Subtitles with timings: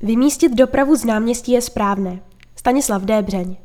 [0.00, 2.20] Vymístit dopravu z náměstí je správné.
[2.56, 3.22] Stanislav D.
[3.22, 3.56] Břeň.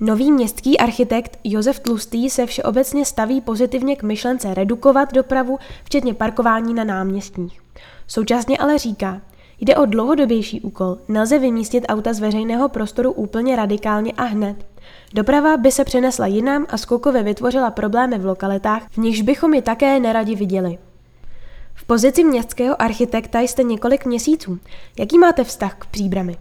[0.00, 6.74] Nový městský architekt Josef Tlustý se všeobecně staví pozitivně k myšlence redukovat dopravu, včetně parkování
[6.74, 7.60] na náměstích.
[8.06, 9.20] Současně ale říká,
[9.60, 14.66] jde o dlouhodobější úkol, nelze vymístit auta z veřejného prostoru úplně radikálně a hned.
[15.14, 19.62] Doprava by se přenesla jinam a skokově vytvořila problémy v lokalitách, v nichž bychom ji
[19.62, 20.78] také neradi viděli.
[21.86, 24.58] Pozici městského architekta jste několik měsíců.
[24.98, 26.36] Jaký máte vztah k příbrami?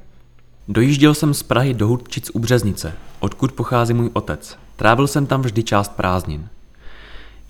[0.68, 4.58] Dojížděl jsem z Prahy do Hudčic u Březnice, odkud pochází můj otec.
[4.76, 6.48] Trávil jsem tam vždy část prázdnin.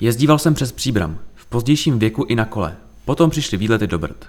[0.02, 2.76] Jezdíval jsem přes Příbram, v pozdějším věku i na kole.
[3.06, 4.26] Potom přišly výlety do Brd.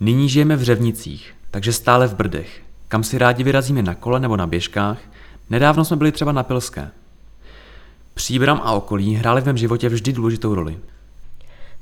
[0.00, 4.36] Nyní žijeme v Řevnicích, takže stále v Brdech, kam si rádi vyrazíme na kole nebo
[4.36, 4.98] na běžkách.
[5.50, 6.90] Nedávno jsme byli třeba na Pilské.
[8.14, 10.78] Příbram a okolí hrály v mém životě vždy důležitou roli.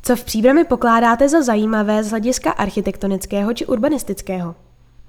[0.05, 4.55] Co v Příbrami pokládáte za zajímavé z hlediska architektonického či urbanistického?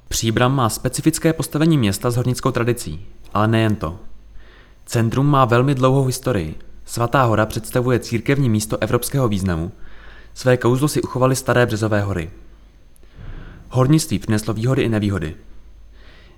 [0.08, 4.00] Příbram má specifické postavení města s hornickou tradicí, ale nejen to.
[4.86, 6.56] Centrum má velmi dlouhou historii.
[6.86, 9.72] Svatá hora představuje církevní místo evropského významu.
[10.34, 12.32] Své kouzlo si uchovali staré březové hory.
[13.70, 15.36] Hornictví přineslo výhody i nevýhody.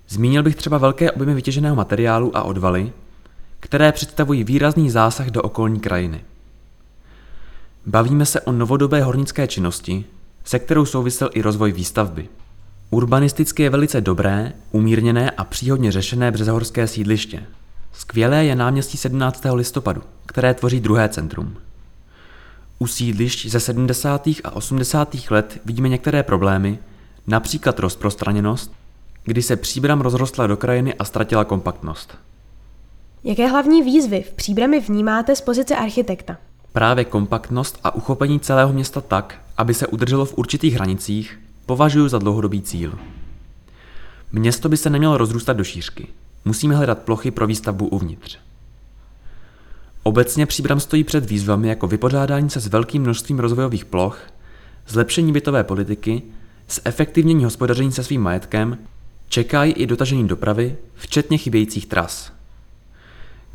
[0.10, 2.94] Zmínil bych třeba velké objemy vytěženého materiálu a odvaly,
[3.60, 6.22] které představují výrazný zásah do okolní krajiny.
[7.88, 10.06] Bavíme se o novodobé hornické činnosti,
[10.44, 12.30] se kterou souvisel i rozvoj výstavby.
[12.90, 17.44] Urbanisticky je velice dobré, umírněné a příhodně řešené březahorské sídliště.
[17.94, 19.44] Skvělé je náměstí 17.
[19.54, 21.58] listopadu, které tvoří druhé centrum.
[22.80, 24.28] U sídlišť ze 70.
[24.44, 25.16] a 80.
[25.30, 26.80] let vidíme některé problémy,
[27.28, 28.72] například rozprostraněnost,
[29.24, 32.18] kdy se příbram rozrostla do krajiny a ztratila kompaktnost.
[33.24, 36.38] Jaké hlavní výzvy v příbrami vnímáte z pozice architekta?
[36.76, 42.20] Právě kompaktnost a uchopení celého města tak, aby se udrželo v určitých hranicích, považuji za
[42.20, 42.94] dlouhodobý cíl.
[44.32, 46.08] Město by se nemělo rozrůstat do šířky.
[46.46, 48.38] Musíme hledat plochy pro výstavbu uvnitř.
[50.04, 54.20] Obecně Příbram stojí před výzvami jako vypořádání se s velkým množstvím rozvojových ploch,
[54.88, 56.22] zlepšení bytové politiky,
[56.70, 58.78] zefektivnění hospodaření se svým majetkem,
[59.30, 62.35] čekají i dotažení dopravy, včetně chybějících tras.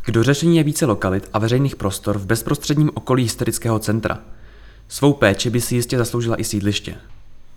[0.02, 4.18] K dořešení je více lokalit a veřejných prostor v bezprostředním okolí historického centra.
[4.88, 6.96] Svou péči by si jistě zasloužila i sídliště.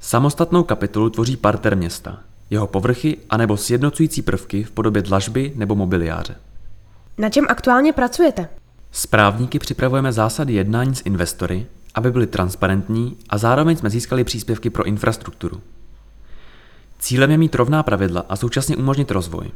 [0.02, 6.36] Samostatnou kapitolu tvoří parter města, jeho povrchy anebo sjednocující prvky v podobě dlažby nebo mobiliáře.
[7.18, 8.50] Na čem aktuálně pracujete?
[8.92, 11.66] Správníky připravujeme zásady jednání s investory,
[11.96, 15.62] aby byly transparentní a zároveň jsme získali příspěvky pro infrastrukturu.
[17.00, 19.52] Cílem je mít rovná pravidla a současně umožnit rozvoj.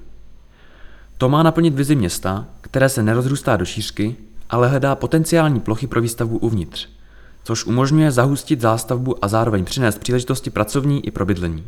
[1.18, 4.16] To má naplnit vizi města, které se nerozrůstá do šířky,
[4.50, 6.88] ale hledá potenciální plochy pro výstavbu uvnitř,
[7.44, 11.64] což umožňuje zahustit zástavbu a zároveň přinést příležitosti pracovní i pro bydlení.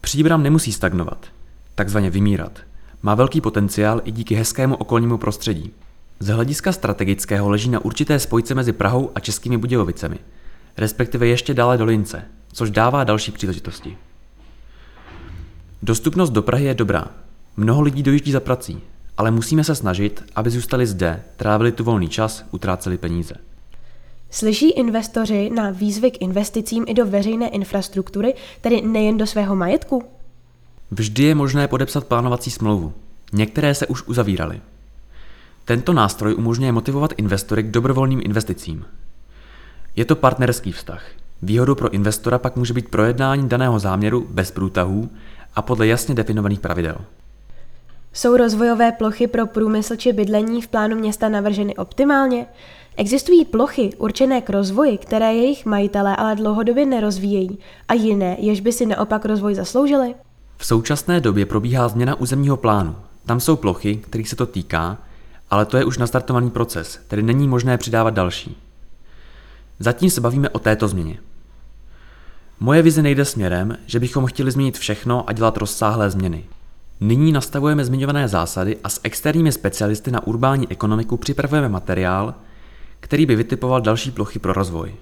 [0.00, 1.26] Příbram nemusí stagnovat,
[1.74, 2.58] takzvaně vymírat.
[3.02, 5.70] Má velký potenciál i díky hezkému okolnímu prostředí.
[6.20, 10.18] Z hlediska strategického leží na určité spojce mezi Prahou a Českými Budějovicemi,
[10.76, 13.98] respektive ještě dále do Lince, což dává další příležitosti.
[15.82, 17.06] Dostupnost do Prahy je dobrá.
[17.60, 18.80] Mnoho lidí dojíždí za prací,
[19.16, 23.34] ale musíme se snažit, aby zůstali zde, trávili tu volný čas, utráceli peníze.
[24.30, 30.02] Slyší investoři na výzvy k investicím i do veřejné infrastruktury, tedy nejen do svého majetku?
[30.90, 32.92] Vždy je možné podepsat plánovací smlouvu.
[33.32, 34.60] Některé se už uzavíraly.
[35.64, 38.84] Tento nástroj umožňuje motivovat investory k dobrovolným investicím.
[39.96, 41.06] Je to partnerský vztah.
[41.42, 45.10] Výhodou pro investora pak může být projednání daného záměru bez průtahů
[45.54, 46.96] a podle jasně definovaných pravidel.
[48.12, 52.46] Jsou rozvojové plochy pro průmysl či bydlení v plánu města navrženy optimálně?
[52.96, 57.58] Existují plochy určené k rozvoji, které jejich majitelé ale dlouhodobě nerozvíjejí
[57.88, 60.14] a jiné, jež by si naopak rozvoj zasloužily?
[60.56, 62.96] V současné době probíhá změna územního plánu.
[63.26, 64.98] Tam jsou plochy, kterých se to týká,
[65.50, 68.56] ale to je už nastartovaný proces, tedy není možné přidávat další.
[69.78, 71.18] Zatím se bavíme o této změně.
[72.60, 76.44] Moje vize nejde směrem, že bychom chtěli změnit všechno a dělat rozsáhlé změny.
[77.00, 82.34] Nyní nastavujeme zmiňované zásady a s externími specialisty na urbání ekonomiku připravujeme materiál,
[83.00, 84.94] který by vytipoval další plochy pro rozvoj.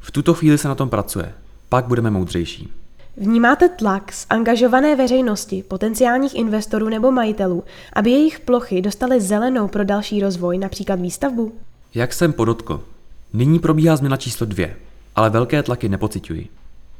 [0.00, 1.32] V tuto chvíli se na tom pracuje,
[1.68, 2.72] pak budeme moudřejší.
[3.16, 9.84] Vnímáte tlak z angažované veřejnosti, potenciálních investorů nebo majitelů, aby jejich plochy dostaly zelenou pro
[9.84, 11.52] další rozvoj, například výstavbu?
[11.94, 12.84] Jak jsem podotkl,
[13.32, 14.76] nyní probíhá změna číslo dvě,
[15.16, 16.48] ale velké tlaky nepociťuji.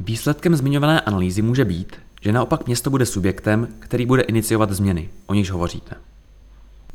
[0.00, 5.34] Výsledkem zmiňované analýzy může být, že naopak město bude subjektem, který bude iniciovat změny, o
[5.34, 5.96] nichž hovoříte.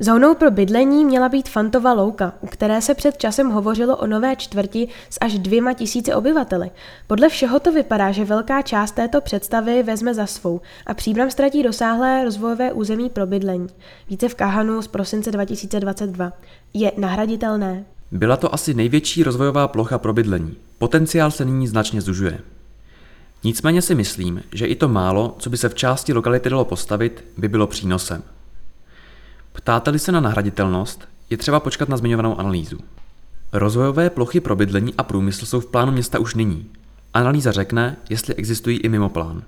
[0.00, 4.36] Zónou pro bydlení měla být Fantova louka, u které se před časem hovořilo o nové
[4.36, 6.70] čtvrti s až dvěma tisíci obyvateli.
[7.06, 11.62] Podle všeho to vypadá, že velká část této představy vezme za svou a Příbram ztratí
[11.62, 13.68] dosáhlé rozvojové území pro bydlení.
[14.10, 16.32] Více v Kahanu z prosince 2022.
[16.74, 17.84] Je nahraditelné?
[18.12, 20.56] Byla to asi největší rozvojová plocha pro bydlení.
[20.78, 22.38] Potenciál se nyní značně zužuje.
[23.44, 27.24] Nicméně si myslím, že i to málo, co by se v části lokality dalo postavit,
[27.36, 28.22] by bylo přínosem.
[29.52, 32.78] Ptáte-li se na nahraditelnost, je třeba počkat na zmiňovanou analýzu.
[33.52, 36.70] Rozvojové plochy pro bydlení a průmysl jsou v plánu města už nyní.
[37.14, 39.42] Analýza řekne, jestli existují i mimo plán.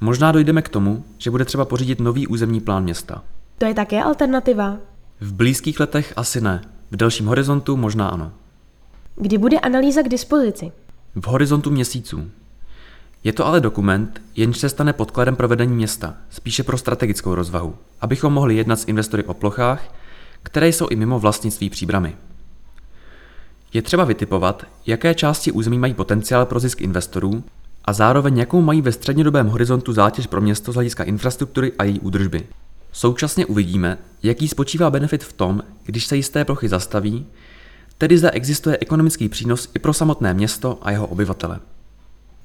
[0.00, 3.24] Možná dojdeme k tomu, že bude třeba pořídit nový územní plán města.
[3.58, 4.76] To je také alternativa?
[5.20, 8.32] V blízkých letech asi ne, v delším horizontu možná ano.
[9.16, 10.72] Kdy bude analýza k dispozici?
[11.14, 12.30] V horizontu měsíců.
[13.24, 17.76] Je to ale dokument, jenž se stane podkladem pro vedení města, spíše pro strategickou rozvahu,
[18.00, 19.94] abychom mohli jednat s investory o plochách,
[20.42, 22.16] které jsou i mimo vlastnictví příbramy.
[23.72, 27.44] Je třeba vytipovat, jaké části území mají potenciál pro zisk investorů
[27.84, 32.00] a zároveň jakou mají ve střednědobém horizontu zátěž pro město z hlediska infrastruktury a její
[32.00, 32.46] údržby.
[32.92, 37.26] Současně uvidíme, jaký spočívá benefit v tom, když se jisté plochy zastaví,
[37.98, 41.60] tedy zda existuje ekonomický přínos i pro samotné město a jeho obyvatele.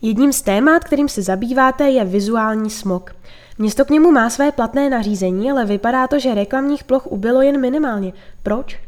[0.01, 3.15] Jedním z témat, kterým se zabýváte, je vizuální smog.
[3.57, 7.61] Město k němu má své platné nařízení, ale vypadá to, že reklamních ploch ubylo jen
[7.61, 8.13] minimálně.
[8.44, 8.79] Proč?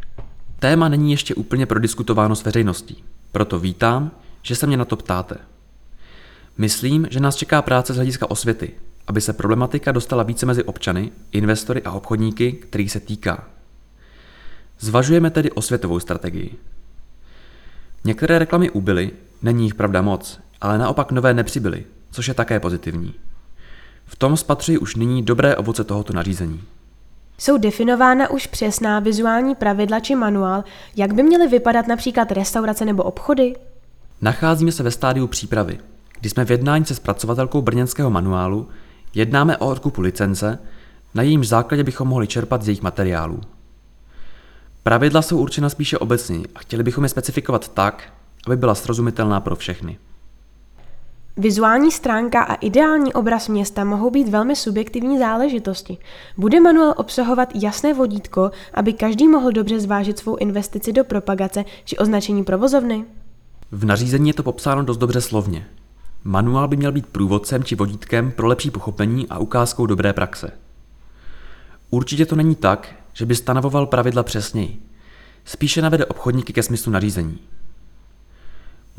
[0.59, 4.11] Téma není ještě úplně prodiskutováno s veřejností, proto vítám,
[4.41, 5.35] že se mě na to ptáte.
[6.57, 8.71] Myslím, že nás čeká práce z hlediska osvěty,
[9.07, 13.47] aby se problematika dostala více mezi občany, investory a obchodníky, kterých se týká.
[14.79, 16.55] Zvažujeme tedy osvětovou strategii.
[18.03, 19.11] Některé reklamy ubyly,
[19.41, 23.13] není jich pravda moc, ale naopak nové nepřibyly, což je také pozitivní.
[24.05, 26.61] V tom spatřuji už nyní dobré ovoce tohoto nařízení.
[27.37, 30.63] Jsou definována už přesná vizuální pravidla či manuál,
[30.95, 33.55] jak by měly vypadat například restaurace nebo obchody?
[34.21, 35.79] Nacházíme se ve stádiu přípravy,
[36.19, 38.67] kdy jsme v jednání se zpracovatelkou brněnského manuálu,
[39.15, 40.59] jednáme o odkupu licence,
[41.15, 43.41] na jejímž základě bychom mohli čerpat z jejich materiálů.
[44.83, 48.13] Pravidla jsou určena spíše obecně a chtěli bychom je specifikovat tak,
[48.45, 49.97] aby byla srozumitelná pro všechny.
[51.39, 55.97] Vizuální stránka a ideální obraz města mohou být velmi subjektivní záležitosti.
[56.37, 61.97] Bude manuál obsahovat jasné vodítko, aby každý mohl dobře zvážit svou investici do propagace či
[61.97, 63.05] označení provozovny?
[63.71, 65.67] V nařízení je to popsáno dost dobře slovně.
[66.23, 70.51] Manuál by měl být průvodcem či vodítkem pro lepší pochopení a ukázkou dobré praxe.
[71.89, 74.81] Určitě to není tak, že by stanovoval pravidla přesněji.
[75.45, 77.39] Spíše navede obchodníky ke smyslu nařízení.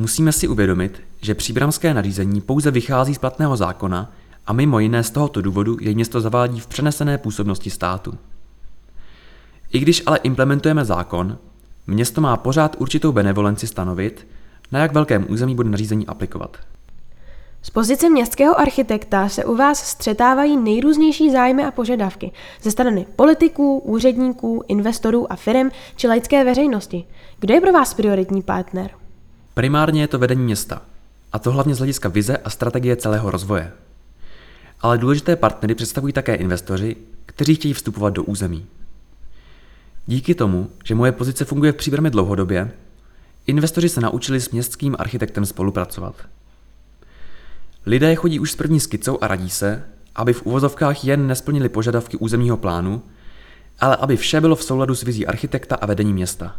[0.00, 4.12] Musíme si uvědomit, že příbramské nařízení pouze vychází z platného zákona
[4.47, 8.19] a mimo jiné z tohoto důvodu jej město zavádí v přenesené působnosti státu.
[9.73, 11.38] I když ale implementujeme zákon,
[11.87, 14.26] město má pořád určitou benevolenci stanovit,
[14.73, 16.56] na jak velkém území bude nařízení aplikovat.
[17.62, 22.32] Z pozice městského architekta se u vás střetávají nejrůznější zájmy a požadavky
[22.62, 27.05] ze strany politiků, úředníků, investorů a firm či laické veřejnosti.
[27.41, 29.00] Kdo je pro vás prioritní partner?
[29.60, 30.82] Primárně je to vedení města,
[31.32, 33.72] a to hlavně z hlediska vize a strategie celého rozvoje.
[34.80, 36.96] Ale důležité partnery představují také investoři,
[37.26, 38.66] kteří chtějí vstupovat do území.
[40.06, 42.72] Díky tomu, že moje pozice funguje v příbrami dlouhodobě,
[43.46, 46.14] investoři se naučili s městským architektem spolupracovat.
[47.86, 52.17] Lidé chodí už s první skicou a radí se, aby v uvozovkách jen nesplnili požadavky
[52.17, 53.02] územního plánu,
[53.81, 56.56] ale aby vše bylo v souladu s vizí architekta a vedení města.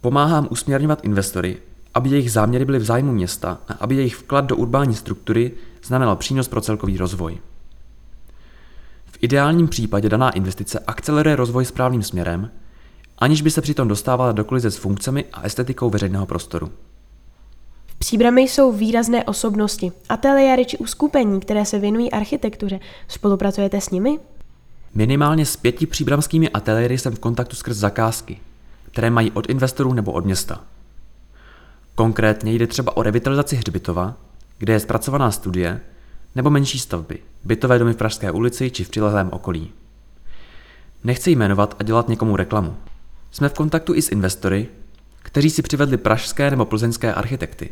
[0.00, 1.56] Pomáhám usměrňovat investory,
[1.94, 5.52] aby jejich záměry byly v zájmu města a aby jejich vklad do urbání struktury
[5.84, 7.38] znamenal přínos pro celkový rozvoj.
[9.04, 12.50] V ideálním případě daná investice akceleruje rozvoj správným směrem,
[13.18, 16.70] aniž by se přitom dostávala do kolize s funkcemi a estetikou veřejného prostoru.
[17.86, 22.80] V příbrami jsou výrazné osobnosti, ateliéry či uskupení, které se věnují architektuře.
[23.08, 24.18] Spolupracujete s nimi?
[24.94, 28.40] Minimálně s pěti příbramskými ateliéry jsem v kontaktu skrz zakázky,
[28.98, 30.60] které mají od investorů nebo od města.
[31.94, 34.14] Konkrétně jde třeba o revitalizaci hřbitova,
[34.58, 35.80] kde je zpracovaná studie,
[36.34, 39.72] nebo menší stavby, bytové domy v Pražské ulici či v přilehlém okolí.
[41.04, 42.76] Nechci jmenovat a dělat někomu reklamu.
[43.30, 44.68] Jsme v kontaktu i s investory,
[45.18, 47.70] kteří si přivedli pražské nebo plzeňské architekty.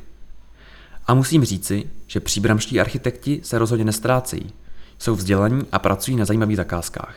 [1.06, 4.52] A musím říci, že příbramští architekti se rozhodně nestrácejí.
[4.98, 7.16] Jsou vzdělaní a pracují na zajímavých zakázkách.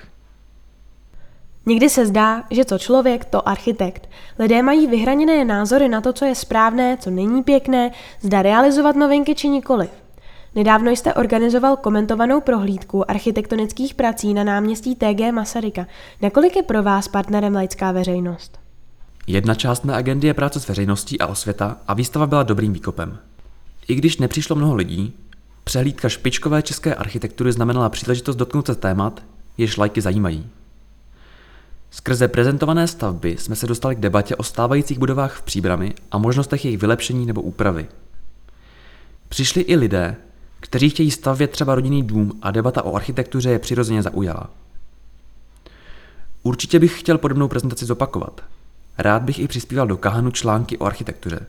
[1.65, 4.09] Někdy se zdá, že to člověk, to architekt.
[4.39, 9.35] Lidé mají vyhraněné názory na to, co je správné, co není pěkné, zda realizovat novinky
[9.35, 9.89] či nikoliv.
[10.55, 15.87] Nedávno jste organizoval komentovanou prohlídku architektonických prací na náměstí TG Masaryka.
[16.21, 18.59] Nakolik je pro vás partnerem laická veřejnost?
[19.27, 23.17] Jedna část mé agendy je práce s veřejností a osvěta a výstava byla dobrým výkopem.
[23.87, 25.13] I když nepřišlo mnoho lidí,
[25.63, 29.23] přehlídka špičkové české architektury znamenala příležitost dotknout se témat,
[29.57, 30.49] jež lajky zajímají.
[31.91, 36.65] Skrze prezentované stavby jsme se dostali k debatě o stávajících budovách v Příbrami a možnostech
[36.65, 37.87] jejich vylepšení nebo úpravy.
[39.29, 40.15] Přišli i lidé,
[40.59, 44.49] kteří chtějí stavět třeba rodinný dům a debata o architektuře je přirozeně zaujala.
[46.43, 48.41] Určitě bych chtěl podobnou prezentaci zopakovat.
[48.97, 51.47] Rád bych i přispíval do Kahanu články o architektuře.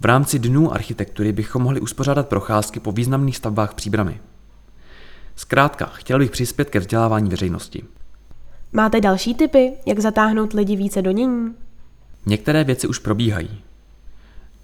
[0.00, 4.20] V rámci Dnů architektury bychom mohli uspořádat procházky po významných stavbách příbramy.
[5.36, 7.82] Zkrátka, chtěl bych přispět ke vzdělávání veřejnosti.
[8.72, 11.54] Máte další tipy, jak zatáhnout lidi více do nění?
[12.26, 13.60] Některé věci už probíhají.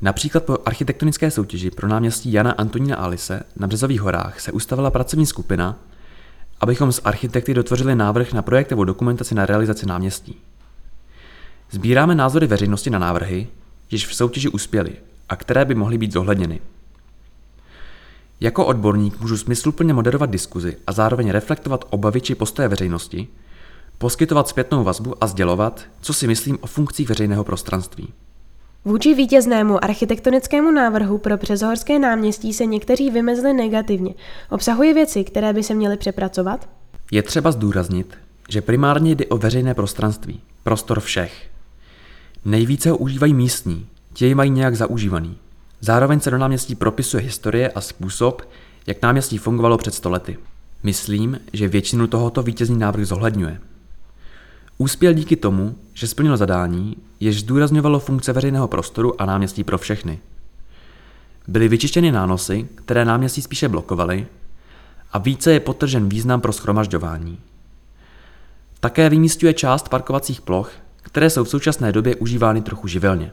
[0.03, 5.27] Například po architektonické soutěži pro náměstí Jana Antonína Alise na Březových horách se ustavila pracovní
[5.27, 5.77] skupina,
[6.61, 10.41] abychom s architekty dotvořili návrh na projektovou dokumentaci na realizaci náměstí.
[11.71, 13.47] Sbíráme názory veřejnosti na návrhy,
[13.91, 14.93] jež v soutěži uspěly
[15.29, 16.61] a které by mohly být zohledněny.
[18.41, 23.29] Jako odborník můžu smysluplně moderovat diskuzi a zároveň reflektovat obavy či postoje veřejnosti,
[23.99, 28.09] poskytovat zpětnou vazbu a sdělovat, co si myslím o funkcích veřejného prostranství.
[28.85, 34.15] Vůči vítěznému architektonickému návrhu pro Březohorské náměstí se někteří vymezili negativně.
[34.51, 36.69] Obsahuje věci, které by se měly přepracovat?
[37.11, 41.51] Je třeba zdůraznit, že primárně jde o veřejné prostranství, prostor všech.
[42.45, 45.37] Nejvíce ho užívají místní, ti mají nějak zaužívaný.
[45.81, 48.43] Zároveň se do náměstí propisuje historie a způsob,
[48.87, 50.39] jak náměstí fungovalo před stolety.
[50.83, 53.61] Myslím, že většinu tohoto vítězný návrh zohledňuje.
[54.79, 60.19] Úspěl díky tomu, že splnil zadání, jež zdůrazňovalo funkce veřejného prostoru a náměstí pro všechny.
[61.49, 64.27] Byly vyčištěny nánosy, které náměstí spíše blokovaly,
[65.13, 67.39] a více je potržen význam pro schromažďování.
[68.81, 73.33] Také vymístuje část parkovacích ploch, které jsou v současné době užívány trochu živelně.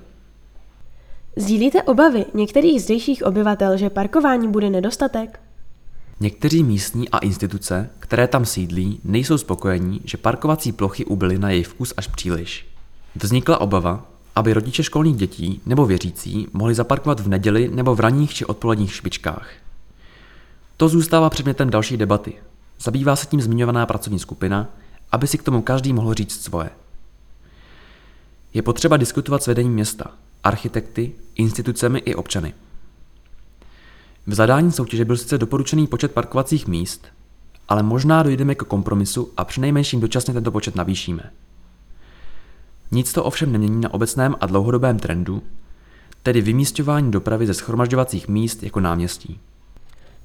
[1.36, 5.40] Sdílíte obavy některých zdejších obyvatel, že parkování bude nedostatek?
[6.22, 11.68] Někteří místní a instituce, které tam sídlí, nejsou spokojení, že parkovací plochy ubyly na jejich
[11.68, 12.68] vkus až příliš.
[13.16, 18.34] Vznikla obava, aby rodiče školních dětí nebo věřící mohli zaparkovat v neděli nebo v ranních
[18.34, 19.50] či odpoledních špičkách.
[20.78, 22.34] To zůstává předmětem další debaty.
[22.80, 24.68] Zabývá se tím zmiňovaná pracovní skupina,
[25.12, 26.70] aby si k tomu každý mohl říct svoje.
[28.54, 30.12] Je potřeba diskutovat s vedením města,
[30.44, 32.54] architekty, institucemi i občany.
[34.28, 37.08] V zadání soutěže byl sice doporučený počet parkovacích míst,
[37.68, 41.32] ale možná dojdeme k kompromisu a přinejmenším dočasně tento počet navýšíme.
[42.92, 45.44] Nic to ovšem nemění na obecném a dlouhodobém trendu,
[46.24, 49.40] tedy vymístování dopravy ze schromažďovacích míst jako náměstí.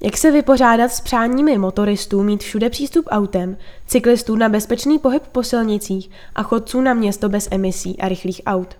[0.01, 5.43] Jak se vypořádat s přáními motoristů mít všude přístup autem, cyklistů na bezpečný pohyb po
[5.43, 8.75] silnicích a chodců na město bez emisí a rychlých aut?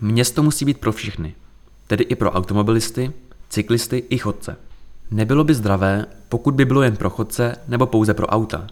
[0.00, 1.34] Město musí být pro všechny,
[1.86, 3.12] tedy i pro automobilisty,
[3.50, 4.56] cyklisty i chodce.
[5.10, 8.66] Nebylo by zdravé, pokud by bylo jen pro chodce nebo pouze pro auta.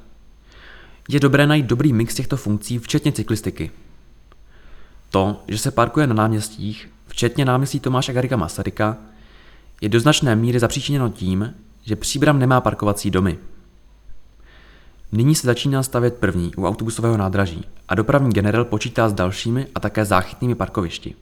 [1.08, 3.70] Je dobré najít dobrý mix těchto funkcí, včetně cyklistiky.
[5.10, 8.96] To, že se parkuje na náměstích, včetně náměstí Tomáše Garika Masaryka,
[9.80, 11.54] je do značné míry zapříčiněno tím,
[11.84, 13.38] že Příbram nemá parkovací domy.
[15.12, 19.80] Nyní se začíná stavět první u autobusového nádraží a dopravní generál počítá s dalšími a
[19.80, 21.14] také záchytnými parkovišti.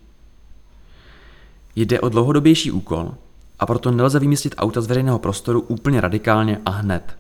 [1.77, 3.15] Jde o dlouhodobější úkol
[3.59, 7.17] a proto nelze vymístit auta z veřejného prostoru úplně radikálně a hned.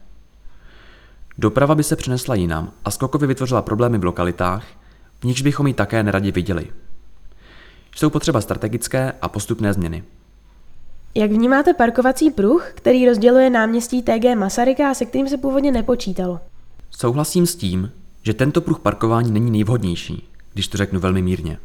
[1.38, 4.64] Doprava by se přenesla jinam a skokově vytvořila problémy v lokalitách,
[5.20, 6.70] v nichž bychom ji také neradi viděli.
[7.96, 10.04] Jsou potřeba strategické a postupné změny.
[11.14, 16.40] Jak vnímáte parkovací pruh, který rozděluje náměstí TG Masaryka a se kterým se původně nepočítalo?
[16.90, 21.58] Souhlasím s tím, že tento pruh parkování není nejvhodnější, když to řeknu velmi mírně.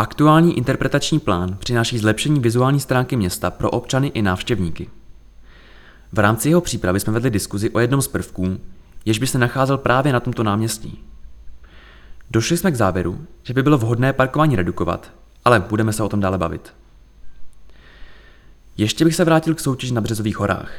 [0.00, 4.90] Aktuální interpretační plán přináší zlepšení vizuální stránky města pro občany i návštěvníky.
[6.12, 8.60] V rámci jeho přípravy jsme vedli diskuzi o jednom z prvků,
[9.04, 11.04] jež by se nacházel právě na tomto náměstí.
[12.30, 15.12] Došli jsme k závěru, že by bylo vhodné parkování redukovat,
[15.44, 16.74] ale budeme se o tom dále bavit.
[18.76, 20.72] Ještě bych se vrátil k soutěži na Březových horách.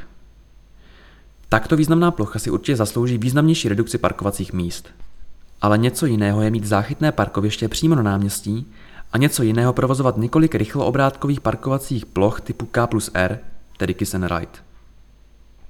[1.50, 4.90] Takto významná plocha si určitě zaslouží významnější redukci parkovacích míst.
[5.62, 8.72] Ale něco jiného je mít záchytné parkoviště přímo na náměstí
[9.12, 13.39] a něco jiného provozovat několik rychloobrátkových parkovacích ploch typu K plus R,
[13.78, 14.69] tedy Kiss and Ride.